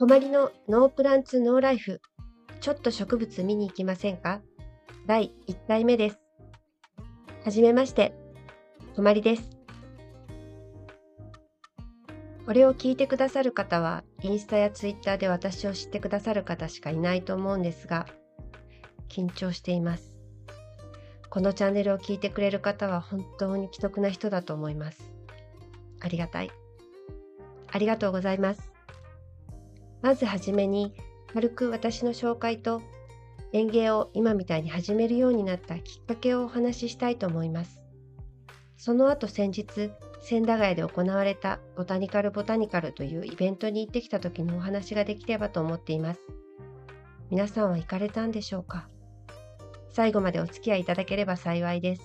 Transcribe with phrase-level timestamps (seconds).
[0.00, 2.00] 泊まりのノープランツノーライフ。
[2.62, 4.40] ちょっと植物見に行きませんか？
[5.06, 6.18] 第1回目です。
[7.44, 8.14] はじめまして。
[8.96, 9.50] 泊まりです。
[12.46, 18.06] これを聞いてくださる方は、インスタやツイッターで私を知ってくださる方しかいないと思うんですが、
[19.10, 20.14] 緊張しています。
[21.28, 25.12] このチャンネルを聞いてくれる方は本当に既得な人だと思います。
[26.00, 26.50] ありがたい。
[27.70, 28.69] ありがとうございます。
[30.02, 30.94] まずはじめに、
[31.32, 32.82] 軽く私の紹介と
[33.52, 37.82] 園芸を今みたいに始めるようになったきっかけをお話ししたいと思います。
[38.76, 39.90] その後先日、
[40.22, 46.20] 千駄ヶ谷で行われたボタニカルボタニカルというイベントに行ってきた時のお話ができればと思っています。
[47.30, 48.88] 皆さんは行かれたんでしょうか？
[49.90, 52.02] 最後までお付き合いいただければ幸いです。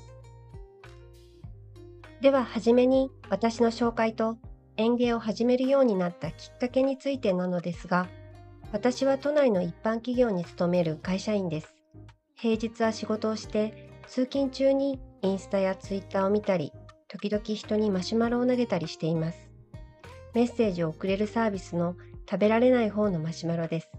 [2.21, 4.37] では、はじめに私の紹介と
[4.77, 8.07] 園芸を始めるようになったきっかけについてなのですが、
[8.71, 11.75] 私は都内の一般企業に勤める会社員です。
[12.35, 16.73] 平日は仕事をして、通勤中にインスタやツイッターを見たり、
[17.07, 19.49] 時々人にマシュマロを投げたりしています。
[20.33, 21.95] メッセージを送れるサービスの
[22.29, 23.89] 食べられない方のマシュマロです。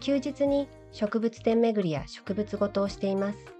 [0.00, 3.57] 休日に植物店巡りや植物ごとをしています。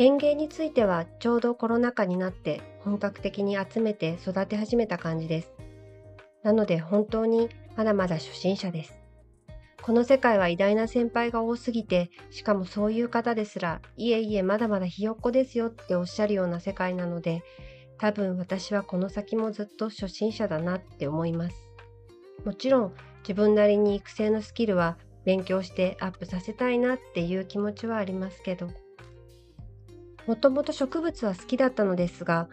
[0.00, 5.52] 園芸についてはちょうどコロナ禍になって本格的に集めて育て始めた感じです。
[6.42, 8.98] なので本当にまだまだ初心者です。
[9.82, 17.42] この世界は偉大な先輩が多すぎて、しかもそういう方ですら、いえいえまだまだひよっこですよっておっしゃるような世界なので、
[17.98, 21.56] 多分私はこの先もずっと初心者だなって思います。
[22.46, 28.70] もちろん自分なりに育成のスキルは勉強してアップさせたいなっていう気持ちはありますけど。
[30.26, 32.48] もともと植物は好きだったのですが、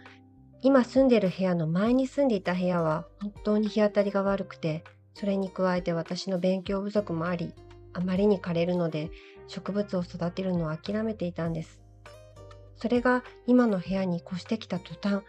[0.62, 4.84] 今住んでる部屋の前に住んでいた部屋は本当に日当たりが悪くて、
[5.14, 7.54] それに加えて私の勉強不足もあり、
[7.94, 9.10] あまりに枯れるので
[9.48, 11.82] 植物を育てるのを諦めていたんです。
[12.76, 15.24] それが今の部屋に越してきた途端、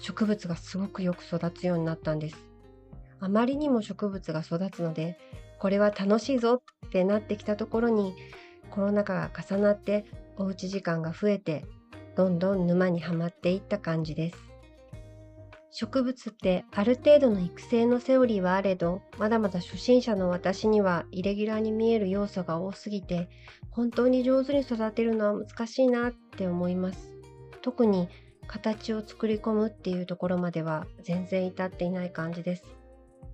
[0.00, 2.36] 植物がすごくよく育つようになったんです。
[3.20, 5.18] あまりにも植物が育つので、
[5.58, 8.14] これは楽しいぞってなってきたところに、
[8.70, 10.04] コロナ禍が重なって
[10.36, 11.64] おうち時間が増えて、
[12.16, 14.36] どんどん沼にはまっていった感じです。
[15.76, 23.28] 植物ってある程度の育成のセオリーはあれど、まだまだ初心者の私にはイレギュラーに見える要素が多すぎて、
[23.70, 27.16] 本当に上手に育てるのは難しいなって思います。
[27.60, 28.08] 特に
[28.46, 32.64] 形を作り込むっていうところまでは全然至っていない感じです。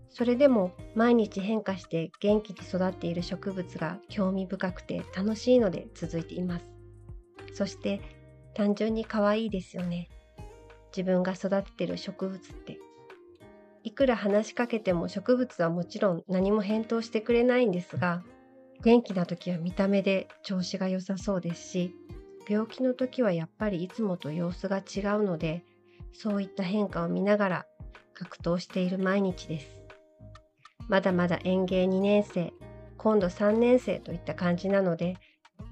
[0.08, 6.64] それでも毎日変化して元気に育っている植物が興味深くて楽しいので続いています。
[7.52, 8.00] そして
[8.54, 10.08] 単純に可愛いですよね。
[10.96, 12.78] 自分が育ててる植物って
[13.82, 18.22] いくら話しかけても植物はもちろん何も返答してくれないんですが
[18.82, 21.94] 元気な時は見た目で調子が良さそうですし
[22.48, 25.64] 病気の時はやっぱりいつもと様子が違うので
[26.12, 27.66] そういった変化を見ながら
[28.14, 29.66] 格闘している毎日です
[30.88, 32.52] まだまだ園芸2年生
[32.98, 35.16] 今度3年生といった感じなので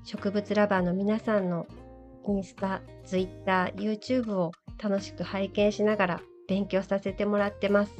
[0.05, 1.67] 植物ラバーの皆さんの
[2.29, 4.53] インスタ、ツイッター、YouTube を
[4.83, 7.93] 楽しく拝見しながら勉強させてもらってます。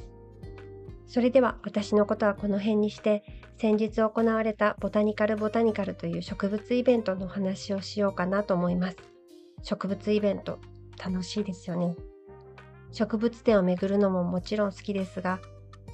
[1.07, 3.25] それでは私のことはこの辺にして
[3.57, 8.97] 先日行われたボタニカルボタニカルという植物イベントのお話をしようかなと思います。
[9.63, 10.59] 植物イベント
[11.03, 11.97] 楽しいですよね。
[12.93, 15.41] 植物展を巡るのももちろん好きですが、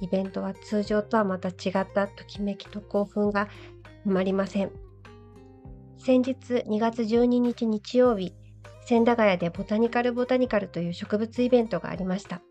[0.01, 3.47] イベントは通常とはまた違ったときめきと興奮が
[4.05, 4.84] 止まりません。
[6.05, 6.35] 先日
[6.67, 8.35] 2月12日日曜日、
[8.85, 12.43] 千駄ヶ谷でボタニカルボタニカルという植物イベントがありました。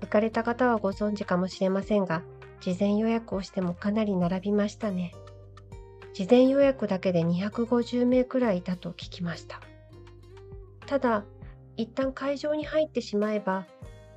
[0.00, 2.22] 行かれた方はご存知かもしれませんが、
[2.60, 5.12] 事前予約をしてもかなり並びましたね。
[6.14, 9.60] 事前予約だけで250名くらいいたと聞きました。
[10.86, 11.24] ただ、
[11.76, 13.66] 一旦会場に入ってしまえば、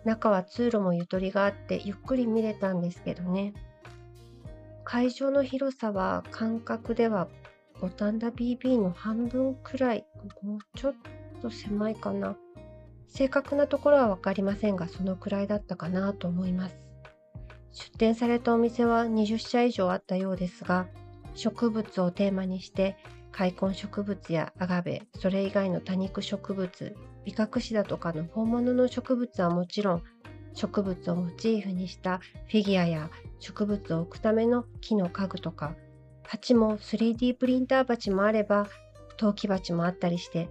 [0.04, 3.56] 中は通路もゆとりがあってゆっくり見れたんですけどね。
[4.84, 7.28] 会場の広さは感覚では
[7.82, 10.06] 五反田 BB の半分くらい、
[10.42, 10.94] もうちょっ
[11.42, 12.38] と狭いかな。
[13.08, 16.76] 正確なところは分かりませんが、そのくらいだったかなと思います。
[17.72, 20.88] 出店されたお店は20社以上あったようですが、
[21.34, 22.98] 植物をテーマにして、
[23.32, 26.96] 開墾植物やアガベ、それ以外の多肉植物、
[27.26, 30.04] ビカクシダとかの本物の植物はもちろん、
[30.54, 35.76] 植物をモチーフにしたフィギュアや植物を置くための木の家具とか
[36.28, 38.68] 鉢も 3D プリンター鉢もあれば
[39.18, 40.50] 陶器鉢もあったりして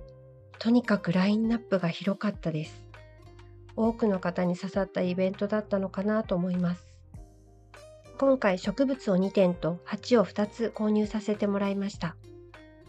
[0.59, 2.85] とにかくラインナップが広かったです
[3.77, 6.95] 多くの方に刺さったイベントだったのかなと思います
[8.17, 12.17] 今回植物を2点と鉢を2つ購入させてもらいました。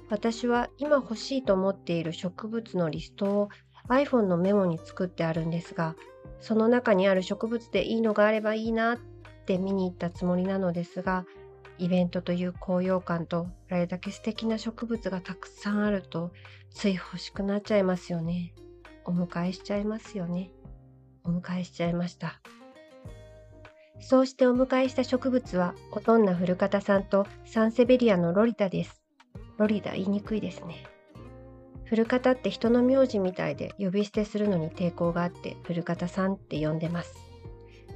[0.09, 3.49] 私は今欲しいと思っている植物のリストを
[3.89, 5.95] iPhone のメモに作ってあるんですが、
[6.39, 8.97] その中にある植物でいいのがあればいいなっ
[9.47, 11.25] て見に行ったつもりなのですが、
[11.77, 16.31] イベントという高揚感とあれだけ素敵な植物がたくさんあると
[16.73, 18.53] つい欲しくなっちゃいますよね。
[19.05, 20.51] お迎えしちゃいますよね。
[21.23, 22.41] お迎えしちゃいました。
[23.99, 29.03] そうしてお迎えした植物は、オトンナ古方さんとサンセベリアのロリタです。
[29.57, 30.85] ロリタ言いにくいですね。
[31.85, 37.15] 古方って人の名字みたいで呼び捨てするのに抵抗があって古方さんって呼んでます。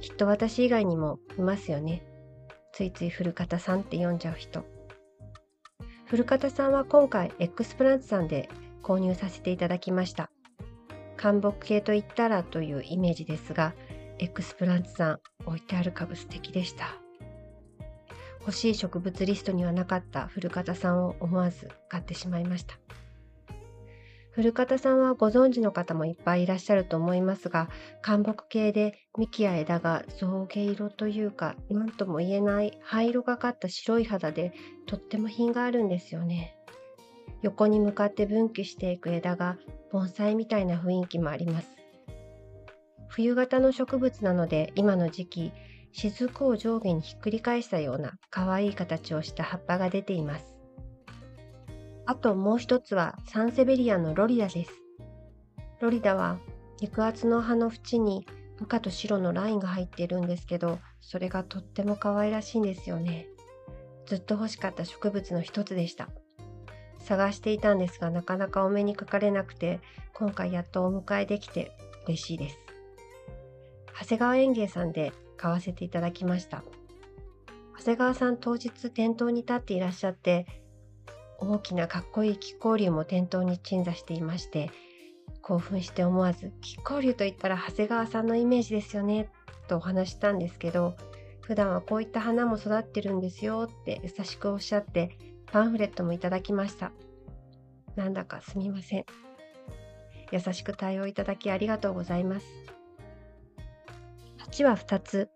[0.00, 2.02] きっと私以外にもいますよね。
[2.72, 4.64] ついつい古方さんって呼んじゃう人。
[6.06, 8.48] 古方さんは今回 X プランツさんで
[8.82, 10.30] 購入させていただきました。
[11.16, 13.74] 韓木系といったらというイメージですが、
[14.18, 16.96] エクスプランツさん置いてある株素敵でした。
[18.40, 22.78] 欲しい植物リストにはなかった古方さんを思わず買ってしまいました。
[24.32, 27.68] 古方さんはご存知の方もいっぱいいらっしゃると思いますが、
[28.00, 34.52] 韓木系で幹や枝が象牙色というか、何とも言えない灰色がかった白い肌で
[34.86, 36.54] とっても品があるんですよね。
[37.42, 39.58] 横に向かって分岐していく枝が
[39.90, 41.68] 盆栽みたいな雰囲気もあります。
[43.08, 45.52] 冬型の植物なので今の時期、
[45.92, 50.59] 雫を上下にひっくり返したような可愛い形をした葉っぱが出ています。
[52.10, 54.72] あともう一つはサンセベリアのロリダです。
[55.80, 56.40] ロリダは
[56.80, 58.26] 肉厚の葉の縁に
[58.60, 63.28] 赤と白のラインが入っているんですけど、それがとっても可愛らしいんですよね。
[64.06, 66.08] ずっと欲しかった植物の一つでした。
[66.98, 69.78] 探していたんですがなかなかお目にかかれなくて
[70.12, 71.70] 今回やっとお迎えできて
[72.06, 72.58] 嬉しいです
[74.00, 76.64] 長谷川園芸さんで買わせていただきました
[77.78, 80.46] 長谷川さん当日店頭に立っていらっしゃって
[81.40, 84.70] 大きなかっこいい亀甲竜も店頭に鎮座していまして
[85.42, 89.28] 興奮して思わず亀甲竜といったら長谷川さんのイメージですよね
[89.68, 90.96] とお話したんですけど
[91.40, 95.16] 普段はこういった花も育ってるんですよって優しくおっしゃって
[95.50, 96.92] パンフレットもいただきました。
[97.96, 99.04] なんだかすみません。
[100.30, 102.46] 優しく対応いただきありがとうございます。
[104.38, 105.28] 鉢は2つ。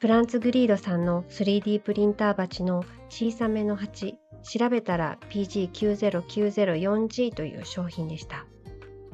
[0.00, 4.18] プランツグリードさんの 3D プリンター鉢の小さめの鉢。
[4.44, 8.46] 調べたら PG90904G という商品でした。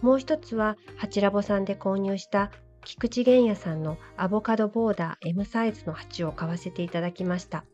[0.03, 2.50] もう一つは、ハチラボさんで購入した
[2.85, 7.65] 菊池玄也さんのアボカドボーダー M サイズの鉢を買わせていただきました。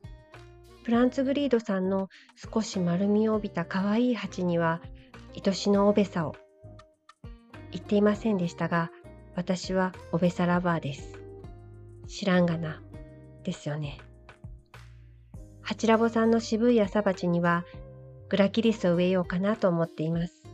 [0.84, 2.08] プランツグリードさんの
[2.52, 4.80] 少し丸みを帯びた可愛い鉢には、
[5.44, 6.34] 愛しのおべさを
[7.72, 8.90] 言っていませんでしたが、
[9.34, 11.20] 私はおべさラバーです。
[12.06, 12.82] 知らんがな、
[13.44, 13.98] ですよね。
[15.66, 17.64] ハチラボさんの渋い朝鉢には、
[18.28, 20.44] グラキリスを植えようかなと思っています。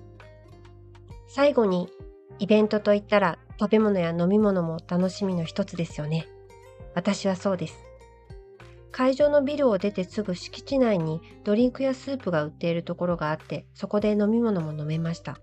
[1.29, 1.91] 最後に、
[2.39, 6.27] イベントといったら食べ物や飲み物も楽しみの一つですよね。
[6.95, 7.85] 私はそうです。
[8.91, 15.39] 会場のビルを出てすぐ敷地内にドリンクやスープが売っているところがあってそこで飲み物も飲めました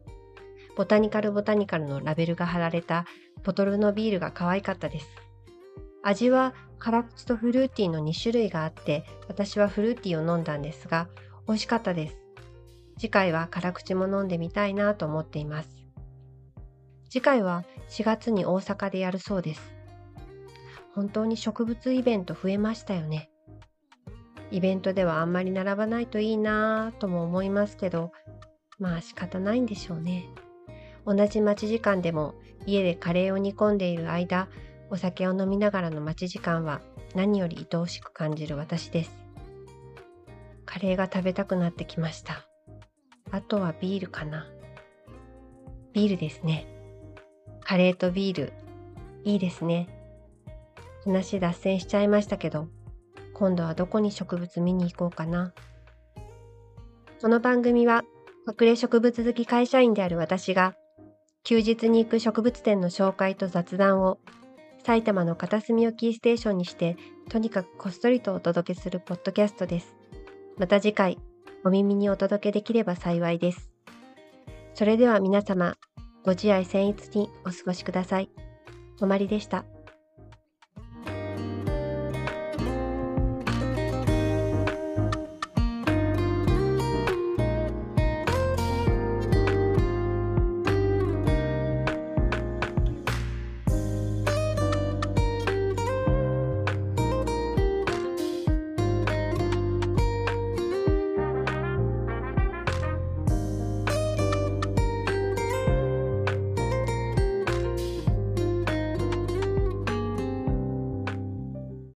[0.78, 3.06] ボタニカルボタニカルのラベルが貼られた
[3.44, 5.08] ボトルのビールが可愛かったです
[6.04, 11.08] 味は辛口とフルーティーの2種類があって私はフルーティーを飲んだんですが
[11.48, 12.18] 美味しかったです。
[12.98, 15.70] 次回は辛口も飲んでみたいなと思っています。
[17.10, 19.74] 次回は4月に大阪でやるそうです。
[20.94, 23.30] 本当に植物イベント増えましたよね。
[24.52, 28.12] イベントではあんまり並ばないといいなぁとも思いますけど、
[28.80, 30.26] まあ仕方ないんでしょうね。
[31.06, 34.48] 同じ待ち時間でも家でカレーを煮込んでいる間、
[34.92, 36.82] お酒を飲みながらの待ち時間は
[37.16, 39.12] 何より愛おしく感じる私です。
[40.66, 42.46] カレーが食べたくなってきました。
[43.32, 44.48] あとはビールかな。
[45.94, 46.68] ビールですね。
[47.62, 48.54] カレーとビール、
[49.24, 49.88] いいですね。
[51.06, 52.68] 話脱線しちゃいましたけど、
[53.34, 55.54] 今度はどこに植物見に行こうかな。
[57.22, 58.04] この番組は
[58.48, 60.76] 隠れ植物好き会社員である私が
[61.44, 64.20] 休日に行く植物店の紹介と雑談を
[64.84, 66.98] 埼玉の片隅をキーステーションにして
[67.30, 69.96] とにかくこっそりとお届けするポッドキャストです。
[70.58, 71.18] また次回
[71.64, 73.70] お耳にお届けできれば幸いです。
[74.74, 75.76] それでは皆様
[76.24, 78.30] ご自愛僭越にお過ごしください。
[79.02, 79.66] おまりでした。